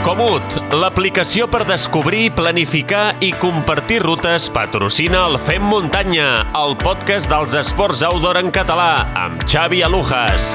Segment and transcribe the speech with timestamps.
[0.00, 7.58] Comut, l'aplicació per descobrir, planificar i compartir rutes patrocina el Fem Muntanya, el podcast dels
[7.60, 8.92] esports outdoor en català,
[9.26, 10.54] amb Xavi Alujas.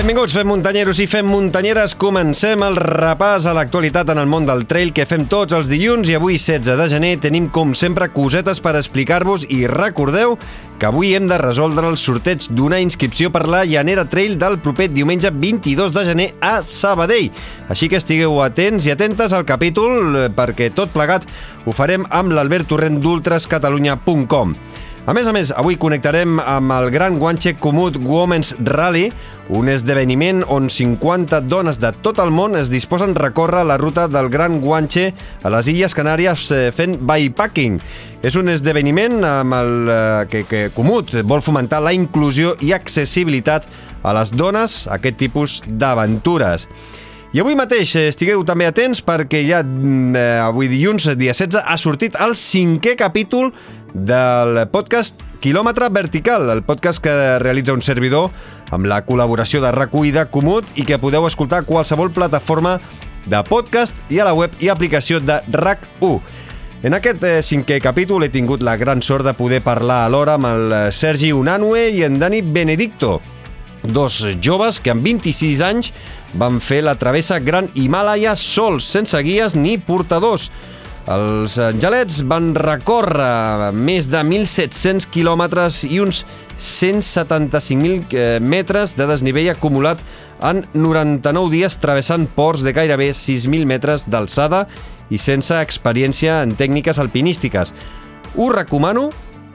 [0.00, 1.92] Benvinguts, fem muntanyeros i fem muntanyeres.
[2.00, 6.08] Comencem el repàs a l'actualitat en el món del trail que fem tots els dilluns
[6.08, 10.38] i avui, 16 de gener, tenim com sempre cosetes per explicar-vos i recordeu
[10.80, 14.88] que avui hem de resoldre el sorteig d'una inscripció per la Llanera Trail del proper
[14.88, 17.28] diumenge 22 de gener a Sabadell.
[17.68, 21.28] Així que estigueu atents i atentes al capítol eh, perquè tot plegat
[21.66, 24.56] ho farem amb l'Albert Torrent d'ultrascatalunya.com.
[25.08, 29.06] A més a més, avui connectarem amb el Gran Guanche Comut Women's Rally,
[29.48, 34.04] un esdeveniment on 50 dones de tot el món es disposen a recórrer la ruta
[34.12, 35.08] del Gran Guanche
[35.42, 37.80] a les Illes Canàries eh, fent bikepacking.
[38.20, 39.98] És un esdeveniment amb el eh,
[40.30, 43.70] que, que Comut vol fomentar la inclusió i accessibilitat
[44.04, 46.68] a les dones a aquest tipus d'aventures.
[47.30, 51.60] I avui mateix eh, estigueu també atents perquè ja mm, eh, avui dilluns, dia 16,
[51.62, 53.52] ha sortit el cinquè capítol
[53.94, 58.30] del podcast Quilòmetre Vertical, el podcast que realitza un servidor
[58.70, 62.78] amb la col·laboració de rac de Comut i que podeu escoltar a qualsevol plataforma
[63.26, 66.20] de podcast i a la web i aplicació de RAC1.
[66.82, 70.46] En aquest eh, cinquè capítol he tingut la gran sort de poder parlar alhora amb
[70.48, 73.20] el Sergi Unanue i en Dani Benedicto,
[73.82, 75.92] dos joves que amb 26 anys
[76.32, 80.50] van fer la travessa Gran Himàlaia sols, sense guies ni portadors.
[81.08, 86.26] Els angelets van recórrer més de 1.700 quilòmetres i uns
[86.60, 90.02] 175.000 eh, metres de desnivell acumulat
[90.44, 94.66] en 99 dies travessant ports de gairebé 6.000 metres d'alçada
[95.10, 97.72] i sense experiència en tècniques alpinístiques.
[98.36, 99.08] Us recomano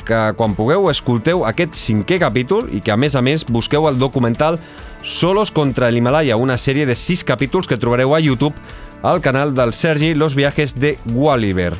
[0.06, 3.98] que quan pugueu escolteu aquest cinquè capítol i que a més a més busqueu el
[4.02, 4.60] documental
[5.06, 8.58] Solos contra l'Himalaya, una sèrie de 6 capítols que trobareu a YouTube
[9.06, 11.74] al canal del Sergi Los Viajes de Walliver.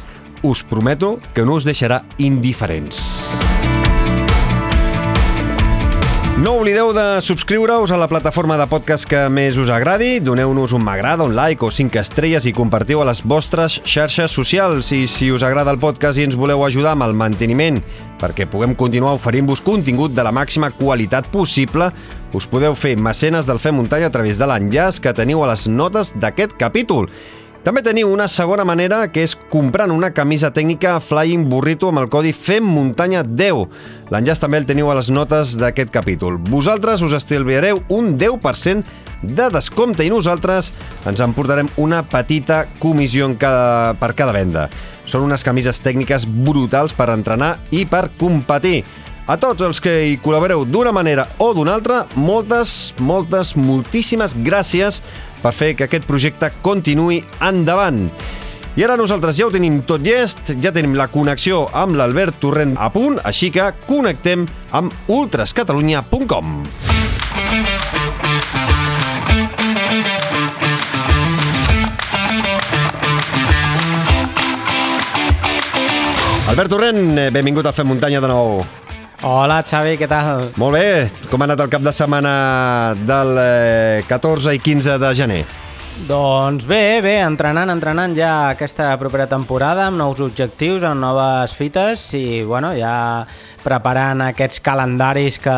[0.44, 3.02] Us prometo que no us deixarà indiferents.
[6.36, 10.84] No oblideu de subscriure-us a la plataforma de podcast que més us agradi, doneu-nos un
[10.84, 14.92] m'agrada, un like o 5 estrelles i compartiu a les vostres xarxes socials.
[14.92, 17.80] I si us agrada el podcast i ens voleu ajudar amb el manteniment
[18.26, 21.92] perquè puguem continuar oferint-vos contingut de la màxima qualitat possible,
[22.34, 25.68] us podeu fer mecenes del Fem Muntanya a través de l'enllaç que teniu a les
[25.70, 27.06] notes d'aquest capítol.
[27.66, 32.10] També teniu una segona manera, que és comprant una camisa tècnica Flying Burrito amb el
[32.14, 33.64] codi FEMMUNTANYA10.
[34.14, 36.38] L'enllaç també el teniu a les notes d'aquest capítol.
[36.50, 38.86] Vosaltres us estalviareu un 10%
[39.26, 40.70] de descompte i nosaltres
[41.10, 44.70] ens emportarem una petita comissió en cada, per cada venda.
[45.06, 48.84] Són unes camises tècniques brutals per entrenar i per competir.
[49.26, 55.02] A tots els que hi col·laboreu d'una manera o d'una altra, moltes, moltes, moltíssimes gràcies
[55.42, 58.10] per fer que aquest projecte continuï endavant.
[58.76, 62.76] I ara nosaltres ja ho tenim tot llest, ja tenim la connexió amb l'Albert Torrent
[62.76, 64.44] a punt, així que connectem
[64.76, 66.52] amb ultrascatalunya.com.
[76.56, 78.62] Albert Torrent, eh, benvingut a Fem Muntanya de nou.
[79.28, 80.54] Hola, Xavi, què tal?
[80.56, 85.10] Molt bé, com ha anat el cap de setmana del eh, 14 i 15 de
[85.20, 85.42] gener?
[85.96, 92.04] Doncs bé, bé, entrenant, entrenant ja aquesta propera temporada amb nous objectius, amb noves fites
[92.20, 93.24] i bueno, ja
[93.64, 95.56] preparant aquests calendaris que,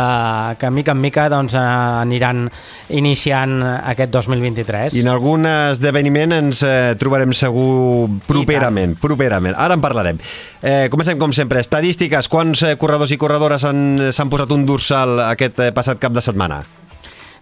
[0.62, 2.46] que mica en mica doncs, aniran
[2.94, 5.02] iniciant aquest 2023.
[5.02, 9.58] I en algun esdeveniment ens eh, trobarem segur properament, properament.
[9.58, 10.22] Ara en parlarem.
[10.62, 11.66] Eh, comencem com sempre.
[11.66, 16.22] Estadístiques, quants eh, corredors i corredores s'han posat un dorsal aquest eh, passat cap de
[16.22, 16.62] setmana?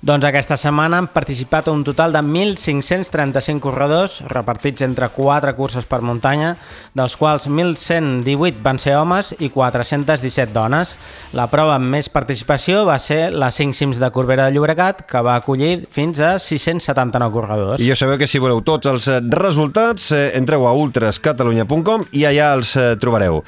[0.02, 6.02] Doncs aquesta setmana han participat un total de 1.535 corredors repartits entre 4 curses per
[6.04, 6.56] muntanya,
[6.94, 10.96] dels quals 1.118 van ser homes i 417 dones.
[11.34, 15.24] La prova amb més participació va ser la 5 cims de Corbera de Llobregat, que
[15.24, 17.82] va acollir fins a 679 corredors.
[17.82, 22.28] I ja sabeu que si voleu tots els eh, resultats, eh, entreu a ultrascatalunya.com i
[22.28, 23.42] allà els eh, trobareu.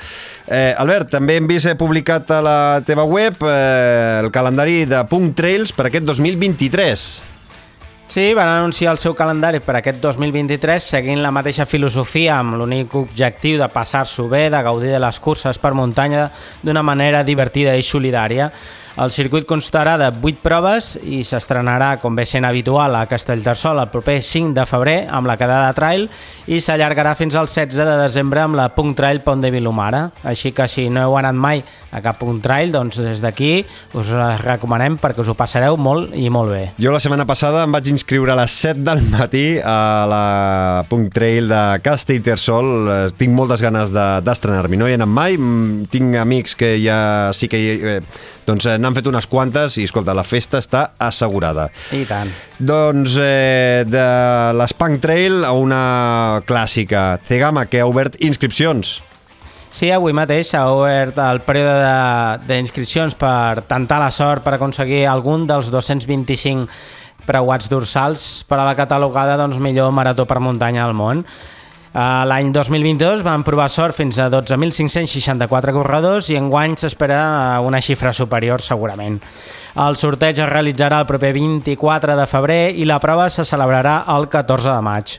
[0.48, 2.58] Eh, Albert, també hem vist publicat a la
[2.88, 7.24] teva web eh, el calendari de Punt Trails per aquest 2020 2023.
[8.08, 12.94] Sí, van anunciar el seu calendari per aquest 2023 seguint la mateixa filosofia amb l'únic
[12.96, 16.30] objectiu de passar-s'ho bé, de gaudir de les curses per muntanya
[16.64, 18.52] d'una manera divertida i solidària.
[18.98, 23.92] El circuit constarà de 8 proves i s'estrenarà, com bé sent habitual, a Castellterçol el
[23.94, 26.08] proper 5 de febrer amb la quedada trail
[26.50, 30.00] i s'allargarà fins al 16 de desembre amb la Punt Trail Pont de Vilomara.
[30.26, 31.62] Així que si no heu anat mai
[31.94, 33.52] a cap Punt Trail, doncs des d'aquí
[33.94, 34.10] us
[34.42, 36.64] recomanem perquè us ho passareu molt i molt bé.
[36.82, 39.78] Jo la setmana passada em vaig inscriure a les 7 del matí a
[40.10, 40.24] la
[40.90, 43.14] Punt Trail de Castellterçol.
[43.22, 44.82] Tinc moltes ganes d'estrenar-m'hi.
[44.82, 48.02] No hi he anat mai, mm, tinc amics que ja sí que hi, eh,
[48.48, 51.68] doncs eh, n'han fet unes quantes i, escolta, la festa està assegurada.
[51.92, 52.32] I tant.
[52.58, 54.08] Doncs eh, de
[54.56, 55.82] l'Spunk Trail a una
[56.48, 59.02] clàssica, Cegama, que ha obert inscripcions.
[59.78, 65.44] Sí, avui mateix s'ha obert el període d'inscripcions per tentar la sort per aconseguir algun
[65.50, 66.72] dels 225
[67.28, 71.26] preuats dorsals per a la catalogada doncs, millor marató per muntanya al món.
[71.98, 78.62] L'any 2022 van provar sort fins a 12.564 corredors i enguany s'espera una xifra superior
[78.62, 79.18] segurament.
[79.82, 84.30] El sorteig es realitzarà el proper 24 de febrer i la prova se celebrarà el
[84.30, 85.16] 14 de maig.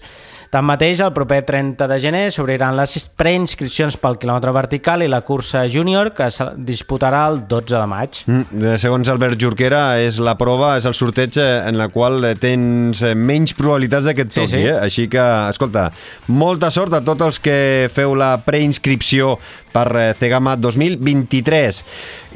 [0.48, 5.66] Tanmateix, el proper 30 de gener s'obriran les preinscripcions pel quilòmetre vertical i la cursa
[5.68, 8.22] júnior, que es disputarà el 12 de maig.
[8.24, 13.04] Mm, segons Albert Jorquera, és la prova, és el sorteig eh, en la qual tens
[13.04, 14.48] eh, menys probabilitats de que et toqui.
[14.48, 14.64] Sí, sí.
[14.72, 14.78] Eh?
[14.80, 15.90] Així que, escolta,
[16.32, 17.60] molta sort a tots els que
[17.92, 19.36] feu la preinscripció
[19.76, 21.84] per eh, Cegama 2023.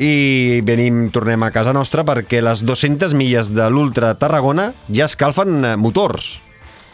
[0.05, 0.15] I
[0.69, 6.35] venim, tornem a casa nostra perquè les 200 milles de l'Ultra Tarragona ja escalfen motors.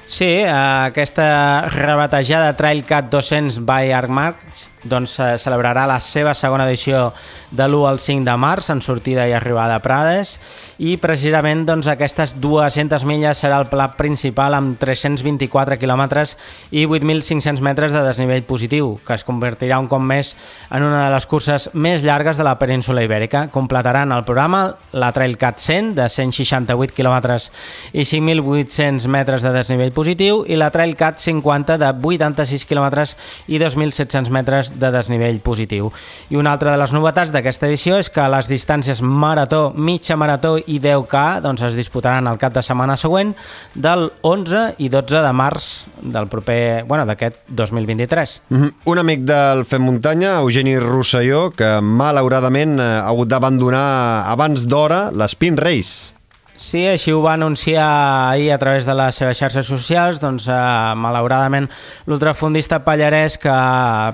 [0.09, 4.41] Sí, aquesta rebatejada Trailcat 200 by Arcmark
[4.85, 7.13] doncs, eh, celebrarà la seva segona edició
[7.51, 10.37] de l'1 al 5 de març en sortida i arribada a Prades
[10.79, 16.37] i precisament doncs, aquestes 200 milles serà el pla principal amb 324 quilòmetres
[16.71, 20.35] i 8.500 metres de desnivell positiu, que es convertirà un cop més
[20.71, 23.49] en una de les curses més llargues de la península ibèrica.
[23.51, 27.51] Completaran el programa la Trailcat 100 de 168 quilòmetres
[27.93, 33.17] i 5.800 metres de desnivell positiu i la Trailcat 50 de 86 quilòmetres
[33.49, 35.91] i 2.700 metres de desnivell positiu.
[36.31, 40.57] I una altra de les novetats d'aquesta edició és que les distàncies marató, mitja marató
[40.59, 43.35] i 10K doncs, es disputaran el cap de setmana següent
[43.75, 45.69] del 11 i 12 de març
[46.03, 48.41] del proper, bueno, d'aquest 2023.
[48.49, 48.73] Mm -hmm.
[48.85, 55.57] Un amic del Fem Muntanya, Eugeni Rosselló, que malauradament ha hagut d'abandonar abans d'hora l'Spin
[55.57, 56.18] Race.
[56.59, 57.85] Sí, així ho va anunciar
[58.33, 60.19] ahir a través de les seves xarxes socials.
[60.19, 60.57] Doncs, eh,
[60.99, 61.69] malauradament,
[62.11, 63.55] l'ultrafundista pallarès que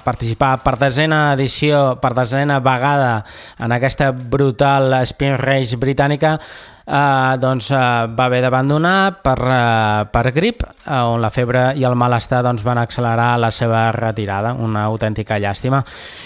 [0.05, 3.25] participava per desena edició, per desena vegada
[3.57, 6.37] en aquesta brutal Spin Race britànica,
[6.87, 11.85] eh, doncs, eh, va haver d'abandonar per, eh, per grip, eh, on la febre i
[11.85, 15.85] el malestar doncs, van accelerar la seva retirada, una autèntica llàstima.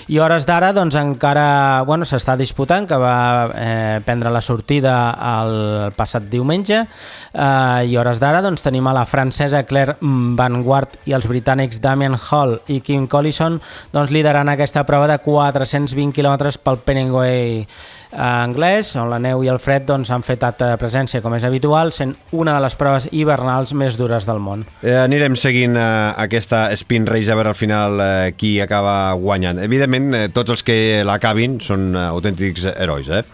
[0.08, 5.92] I hores d'ara doncs, encara bueno, s'està disputant, que va eh, prendre la sortida el
[5.96, 6.86] passat diumenge,
[7.32, 12.16] eh, i hores d'ara doncs, tenim a la francesa Claire Vanguard i els britànics Damien
[12.30, 13.60] Hall i Kim Collison
[13.92, 17.66] doncs, liderant aquesta prova de 420 km pel Penningway
[18.12, 21.92] anglès, on la neu i el fred doncs, han fet de presència, com és habitual,
[21.92, 24.64] sent una de les proves hivernals més dures del món.
[24.82, 29.60] Eh, anirem seguint eh, aquesta Spin Race a veure al final eh, qui acaba guanyant.
[29.64, 33.24] Evidentment, eh, tots els que l'acabin són eh, autèntics herois, eh?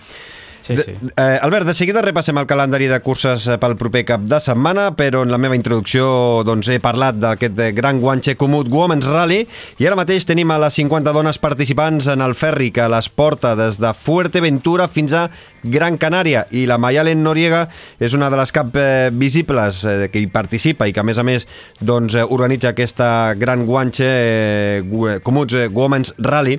[0.64, 0.94] Sí, sí.
[0.98, 4.38] De, eh, Albert, de seguida repassem el calendari de curses eh, pel proper cap de
[4.40, 6.06] setmana, però en la meva introducció
[6.46, 10.78] doncs, he parlat d'aquest gran guanxe comut Women's Rally i ara mateix tenim a les
[10.80, 15.26] 50 dones participants en el ferri que les porta des de Fuerteventura fins a
[15.64, 17.66] Gran Canària i la Mayalen Noriega
[18.00, 21.20] és una de les cap eh, visibles eh, que hi participa i que a més
[21.20, 21.44] a més
[21.80, 26.56] doncs, eh, organitza aquesta gran guanxe eh, Comuts eh, Women's Rally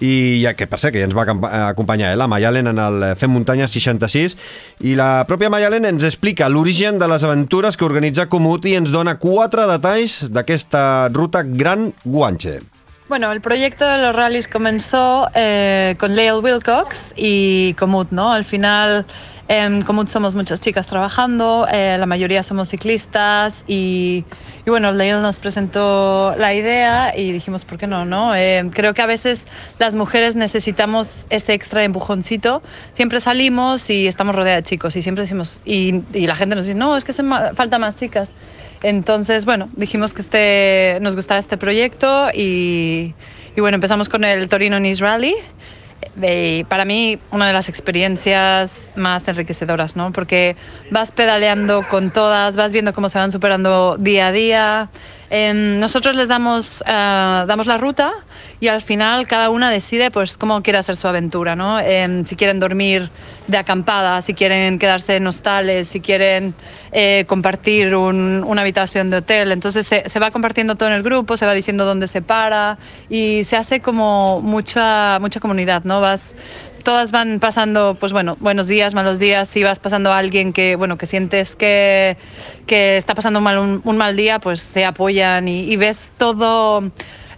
[0.00, 1.26] i ja, que per ser que ja ens va
[1.68, 4.36] acompanyar eh, la Mayalen en el Fem Muntanya 66
[4.88, 8.94] i la pròpia Mayalen ens explica l'origen de les aventures que organitza Comut i ens
[8.94, 12.60] dona quatre detalls d'aquesta ruta Gran Guanche.
[13.06, 18.32] Bueno, el proyecto de los rallies comenzó eh, con Lael Wilcox y Comut, ¿no?
[18.32, 19.04] Al final
[19.46, 24.24] En Comut somos muchas chicas trabajando, eh, la mayoría somos ciclistas y,
[24.64, 28.06] y bueno, Leil nos presentó la idea y dijimos, ¿por qué no?
[28.06, 28.34] no?
[28.34, 29.44] Eh, creo que a veces
[29.78, 32.62] las mujeres necesitamos este extra empujoncito.
[32.94, 36.64] Siempre salimos y estamos rodeadas de chicos y siempre decimos, y, y la gente nos
[36.64, 38.30] dice, no, es que se falta más chicas.
[38.82, 43.14] Entonces, bueno, dijimos que este, nos gustaba este proyecto y,
[43.54, 45.34] y bueno, empezamos con el Torino Nice Rally
[46.68, 50.12] para mí una de las experiencias más enriquecedoras, ¿no?
[50.12, 50.56] Porque
[50.90, 54.90] vas pedaleando con todas, vas viendo cómo se van superando día a día,
[55.36, 58.12] Em, nosotros les damos, eh, damos la ruta
[58.60, 61.80] y al final cada una decide pues cómo quiere hacer su aventura, ¿no?
[61.80, 63.10] Em, si quieren dormir
[63.48, 66.54] de acampada, si quieren quedarse en hostales, si quieren
[66.92, 69.50] eh, compartir un- una habitación de hotel.
[69.50, 72.78] Entonces se, se va compartiendo todo en el grupo, se va diciendo dónde se para
[73.10, 76.00] y se hace como mucha, mucha comunidad, ¿no?
[76.00, 76.32] Vas,
[76.84, 79.48] todas van pasando, pues bueno, buenos días, malos días.
[79.48, 82.16] Si vas pasando a alguien que, bueno, que sientes que,
[82.66, 86.84] que está pasando mal, un, mal día, pues se apoyan y ves todo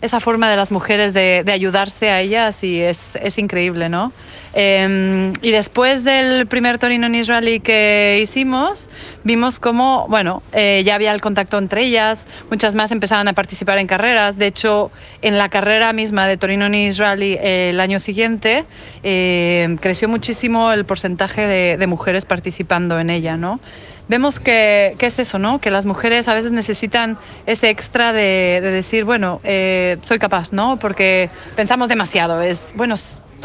[0.00, 4.12] esa forma de las mujeres de, ayudarse a ellas y es, es increíble, ¿no?
[4.54, 8.88] Eh, y después del primer Torino Nice Rally que hicimos,
[9.22, 13.78] vimos cómo, bueno, eh, ya había el contacto entre ellas, muchas más empezaban a participar
[13.78, 14.38] en carreras.
[14.38, 14.90] De hecho,
[15.22, 18.64] en la carrera misma de Torino Nice Rally eh, el año siguiente,
[19.02, 23.60] eh, creció muchísimo el porcentaje de, de mujeres participando en ella, ¿no?
[24.08, 25.60] Vemos que, es eso, ¿no?
[25.60, 30.52] Que las mujeres a veces necesitan ese extra de, de decir, bueno, eh, soy capaz,
[30.52, 30.78] ¿no?
[30.78, 32.94] Porque pensamos demasiado, es, bueno,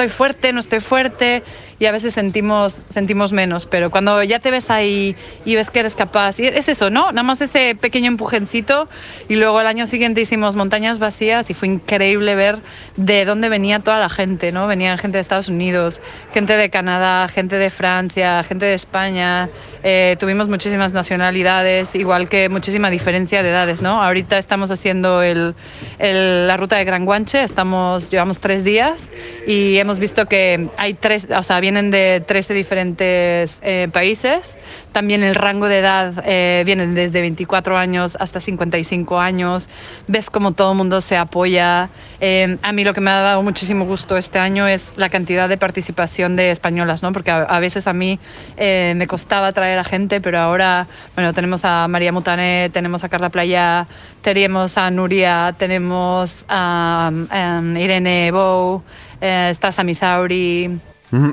[0.01, 1.43] estoy fuerte, no estoy fuerte,
[1.77, 5.15] y a veces sentimos, sentimos menos, pero cuando ya te ves ahí
[5.46, 7.12] y ves que eres capaz, y es eso, ¿no?
[7.12, 8.88] Nada más ese pequeño empujencito,
[9.29, 12.60] y luego el año siguiente hicimos montañas vacías y fue increíble ver
[12.98, 14.67] de dónde venía toda la gente, ¿no?
[14.67, 16.01] Venía gente de Estados Unidos,
[16.34, 19.50] gente de Canadá, gente de Francia, gente de España,
[19.84, 24.03] eh, tuvimos muchísimas nacionalidades, igual que muchísima diferencia de edades, ¿no?
[24.03, 25.55] Ahorita estamos haciendo el,
[25.98, 29.10] el, la ruta de Gran Guanche, estamos, llevamos tres días
[29.48, 34.57] y hemos visto que hay tres, o sea, vienen de 13 diferentes eh, países.
[34.91, 39.69] También el rango de edad eh, viene desde 24 años hasta 55 años.
[40.07, 41.89] Ves como todo el mundo se apoya.
[42.19, 45.48] Eh, a mí lo que me ha dado muchísimo gusto este año es la cantidad
[45.48, 47.13] de participación de españolas, ¿no?
[47.13, 48.19] Porque a, a veces a mí
[48.57, 53.10] eh, me costaba traer a gente, pero ahora, bueno, tenemos a María Mutané, tenemos a
[53.10, 53.88] Carla Playa,
[54.21, 58.83] tenemos a Nuria, tenemos a um, Irene Bou,
[59.22, 60.82] eh, està Sami Sauri,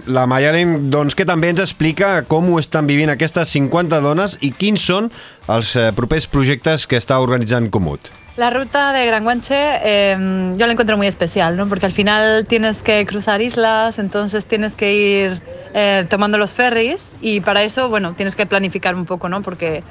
[0.06, 4.50] La Mayalen, doncs, que també ens explica com ho estan vivint aquestes 50 dones i
[4.50, 5.06] quins són
[5.46, 8.10] els eh, propers projectes que està organitzant Comut.
[8.38, 10.16] La ruta de Gran Guanche eh,
[10.58, 11.68] yo la encuentro muy especial, ¿no?
[11.68, 15.42] porque al final tienes que cruzar islas, entonces tienes que ir
[15.74, 19.42] eh, tomando los ferries y para eso, bueno, tienes que planificar un poco, ¿no?
[19.42, 19.84] porque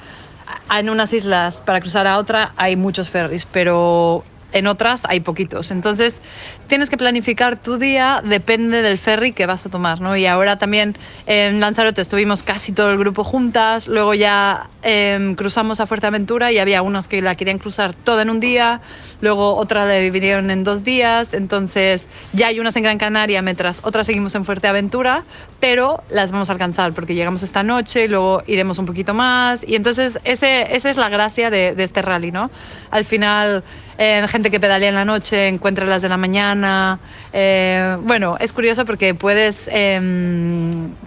[0.77, 4.23] en unas islas para cruzar a otra hay muchos ferries, pero
[4.53, 5.71] en otras hay poquitos.
[5.71, 6.19] Entonces,
[6.67, 10.15] tienes que planificar tu día, depende del ferry que vas a tomar, ¿no?
[10.15, 15.79] Y ahora también en Lanzarote estuvimos casi todo el grupo juntas, luego ya eh, cruzamos
[15.79, 18.81] a Fuerteventura y había unas que la querían cruzar toda en un día,
[19.21, 23.81] luego otra la dividieron en dos días, entonces ya hay unas en Gran Canaria, mientras
[23.83, 25.23] otras seguimos en Fuerteventura,
[25.59, 29.67] pero las vamos a alcanzar porque llegamos esta noche y luego iremos un poquito más.
[29.67, 32.49] Y entonces ese, esa es la gracia de, este rally, ¿no?
[32.91, 33.63] Al final
[33.97, 36.99] eh, gente que pedalea en la noche encuentra las de la mañana.
[37.33, 39.99] Eh, bueno, es curioso porque puedes, eh,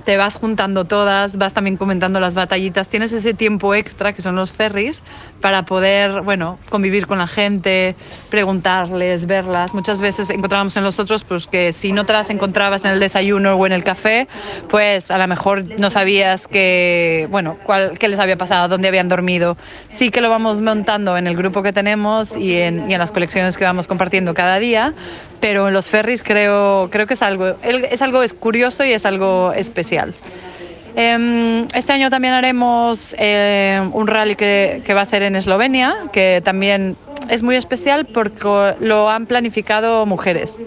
[0.05, 4.35] te vas juntando todas, vas también comentando las batallitas, tienes ese tiempo extra que son
[4.35, 5.02] los ferries
[5.40, 7.95] para poder, bueno, convivir con la gente,
[8.30, 9.75] preguntarles, verlas.
[9.75, 13.00] Muchas veces encontrábamos en los otros pues que si no te las encontrabas en el
[13.00, 14.28] desayuno o en el café,
[14.69, 19.09] pues a lo mejor no sabías que, bueno, cuál, qué les había pasado, dónde habían
[19.09, 19.57] dormido.
[19.88, 23.12] Sí que lo vamos montando en el grupo que tenemos y en, y en las
[23.12, 24.95] colecciones que vamos compartiendo cada día,
[25.40, 29.04] pero en los ferries creo, creo que es algo, es algo es curioso y es
[29.04, 30.14] algo especial.
[30.97, 36.43] Eh, este año también haremos eh, un rally que, va a ser en Eslovenia, que
[36.45, 36.97] también
[37.29, 40.59] es muy especial porque lo han planificado mujeres.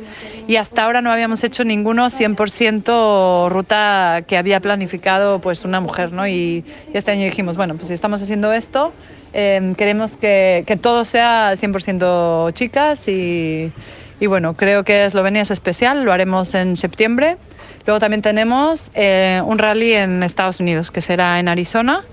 [0.47, 6.11] Y hasta ahora no habíamos hecho ninguno 100% ruta que había planificado pues una mujer,
[6.11, 6.27] ¿no?
[6.27, 6.63] Y,
[6.93, 8.93] este año dijimos, bueno, pues si estamos haciendo esto,
[9.33, 13.71] eh, queremos que, que, todo sea 100% chicas y,
[14.19, 17.37] y, bueno, creo que Eslovenia es especial, lo haremos en septiembre.
[17.85, 22.03] Luego también tenemos eh, un rally en Estados Unidos que será en Arizona,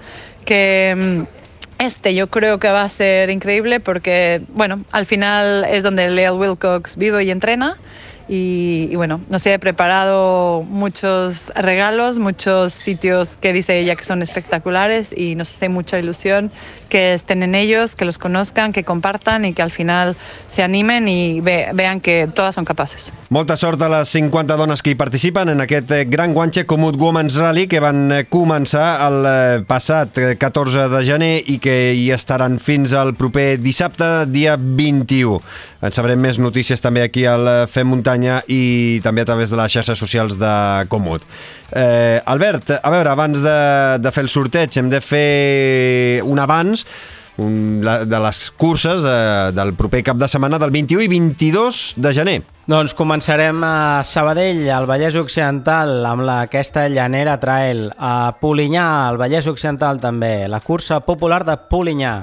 [0.45, 1.27] que
[1.79, 6.37] este yo creo que va a ser increíble porque, bueno, al final es donde Leo
[6.37, 7.77] Wilcox vive y entrena.
[8.33, 14.23] Y, y, bueno, nos he preparado muchos regalos, muchos sitios que dice ella que son
[14.23, 16.53] espectaculares y nos hace mucha ilusión
[16.89, 21.09] que estén en ellos, que los conozcan, que compartan y que al final se animen
[21.09, 23.09] i ve, vean que totes són capaces.
[23.33, 27.39] Molta sort a les 50 dones que hi participen en aquest gran guanxe Comut Women's
[27.41, 33.15] Rally que van començar el passat 14 de gener i que hi estaran fins al
[33.19, 35.41] proper dissabte, dia 21.
[35.81, 39.73] En sabrem més notícies també aquí al Fem Muntanya i també a través de les
[39.73, 40.53] xarxes socials de
[40.93, 41.25] Comut.
[41.73, 43.57] Eh, Albert, a veure, abans de,
[44.03, 46.85] de fer el sorteig hem de fer un abans
[47.41, 51.83] un, la, de les curses eh, del proper cap de setmana del 21 i 22
[51.97, 52.39] de gener.
[52.71, 57.89] Doncs començarem a Sabadell, al Vallès Occidental, amb la, aquesta llanera trail.
[57.97, 62.15] A Polinyà, al Vallès Occidental també, la cursa popular de Polinyà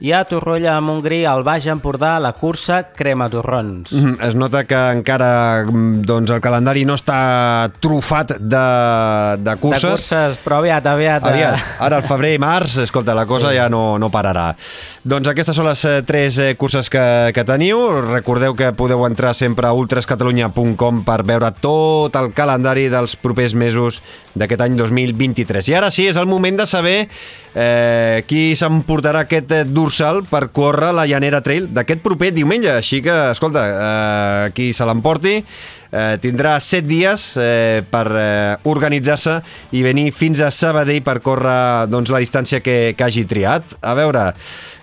[0.00, 3.92] i a Torroella de Montgrí, al Baix Empordà, la cursa Crema Torrons.
[3.92, 4.28] Mm -hmm.
[4.28, 9.82] Es nota que encara doncs, el calendari no està trufat de, de curses.
[9.82, 11.22] De curses, però aviat, aviat.
[11.26, 11.28] eh.
[11.28, 11.58] Aviat.
[11.78, 13.56] Ara, el febrer i març, escolta, la cosa sí.
[13.56, 14.54] ja no, no pararà.
[15.02, 18.00] Doncs aquestes són les eh, tres eh, curses que, que teniu.
[18.12, 24.02] Recordeu que podeu entrar sempre a ultrascatalunya.com per veure tot el calendari dels propers mesos
[24.34, 25.68] d'aquest any 2023.
[25.68, 27.08] I ara sí, és el moment de saber
[27.54, 32.72] eh, qui s'emportarà aquest eh, dorsal per córrer la Llanera Trail d'aquest proper diumenge.
[32.74, 39.38] Així que, escolta, eh, qui se l'emporti eh, tindrà 7 dies eh, per eh, organitzar-se
[39.76, 43.78] i venir fins a Sabadell per córrer doncs, la distància que, que hagi triat.
[43.86, 44.32] A veure,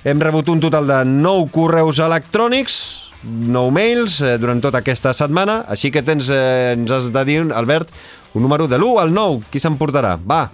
[0.08, 2.82] hem rebut un total de 9 correus electrònics,
[3.24, 7.42] 9 mails eh, durant tota aquesta setmana, així que tens, eh, ens has de dir,
[7.52, 7.92] Albert,
[8.34, 9.50] un número de l'1 al 9.
[9.52, 10.16] Qui s'emportarà?
[10.18, 10.48] Va,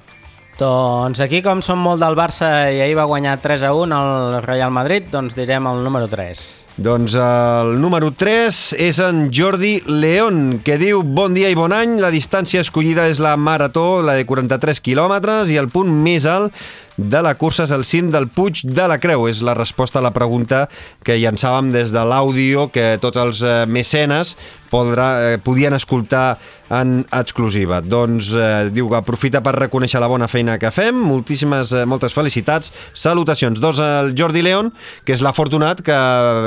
[0.59, 4.41] Doncs aquí, com som molt del Barça i ahir va guanyar 3 a 1 el
[4.43, 6.41] Real Madrid, doncs direm el número 3.
[6.75, 11.95] Doncs el número 3 és en Jordi León, que diu Bon dia i bon any,
[12.03, 16.55] la distància escollida és la marató, la de 43 quilòmetres, i el punt més alt
[16.99, 19.29] de la cursa és el cim del Puig de la Creu.
[19.31, 20.65] És la resposta a la pregunta
[21.07, 24.35] que llançàvem des de l'àudio que tots els eh, mecenes
[24.71, 26.37] podrà, eh, podien escoltar
[26.69, 27.81] en exclusiva.
[27.81, 30.95] Doncs eh, diu que aprofita per reconèixer la bona feina que fem.
[30.95, 32.71] Moltíssimes, eh, moltes felicitats.
[32.93, 33.59] Salutacions.
[33.59, 34.71] Dos al Jordi León,
[35.05, 35.99] que és l'afortunat que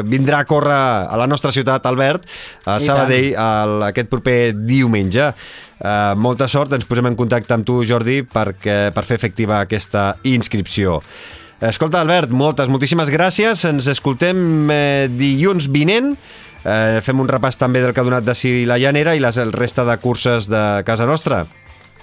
[0.07, 0.79] vindrà a córrer
[1.11, 2.27] a la nostra ciutat, Albert,
[2.65, 5.33] a I Sabadell, el, aquest proper diumenge.
[5.83, 10.13] Uh, molta sort, ens posem en contacte amb tu, Jordi, perquè, per fer efectiva aquesta
[10.31, 11.01] inscripció.
[11.63, 13.61] Escolta, Albert, moltes, moltíssimes gràcies.
[13.69, 16.17] Ens escoltem eh, dilluns vinent.
[16.65, 19.39] Eh, fem un repàs també del que ha donat de si la llanera i les,
[19.43, 21.47] el resta de curses de casa nostra.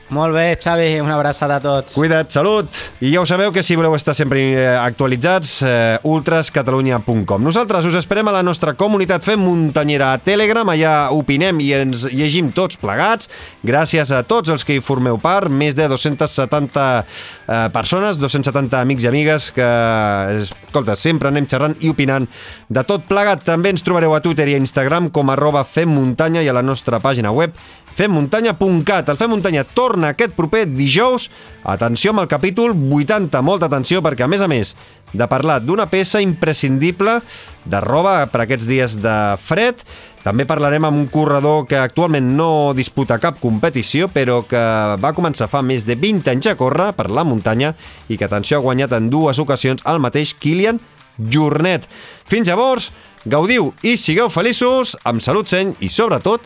[0.10, 1.94] Molt bé, Xavi, una abraçada a tots.
[1.94, 2.74] Cuida't, salut!
[3.00, 7.44] I ja ho sabeu que si voleu estar sempre eh, actualitzats, eh, ultrascatalunya.com.
[7.46, 12.08] Nosaltres us esperem a la nostra comunitat Fem Muntanyera a Telegram, allà opinem i ens
[12.10, 13.30] llegim tots plegats.
[13.62, 19.06] Gràcies a tots els que hi formeu part, més de 270 eh, persones, 270 amics
[19.06, 19.70] i amigues que,
[20.42, 22.26] escolta, sempre anem xerrant i opinant
[22.66, 23.46] de tot plegat.
[23.46, 26.98] També ens trobareu a Twitter i a Instagram com arroba femmuntanya i a la nostra
[26.98, 27.54] pàgina web
[28.00, 29.12] femmuntanya.cat.
[29.12, 31.28] El Fem Muntanya torna aquest proper dijous.
[31.68, 34.76] Atenció amb el capítol 80, molta atenció, perquè a més a més
[35.10, 37.16] de parlar d'una peça imprescindible
[37.66, 39.82] de roba per aquests dies de fred,
[40.24, 44.62] també parlarem amb un corredor que actualment no disputa cap competició, però que
[45.02, 47.74] va començar fa més de 20 anys a córrer per la muntanya
[48.08, 50.80] i que, atenció, ha guanyat en dues ocasions el mateix Kilian
[51.18, 51.88] Jornet.
[52.30, 52.92] Fins llavors,
[53.26, 56.46] gaudiu i sigueu feliços, amb salut seny i, sobretot,